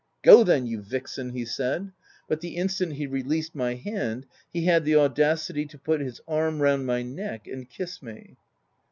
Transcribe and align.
"Go 0.23 0.43
then, 0.43 0.65
you 0.65 0.81
vixen!" 0.81 1.29
he 1.29 1.45
said; 1.45 1.91
but 2.27 2.41
the 2.41 2.55
instant 2.57 2.93
he 2.93 3.05
released 3.05 3.53
my 3.53 3.75
hand, 3.75 4.25
he 4.51 4.65
had 4.65 4.83
the 4.83 4.95
auda 4.95 5.37
city 5.37 5.67
to 5.67 5.77
put 5.77 6.01
his 6.01 6.19
arm 6.27 6.59
round 6.59 6.87
my 6.87 7.03
neck 7.03 7.45
and 7.45 7.69
kiss 7.69 8.01
me. 8.01 8.35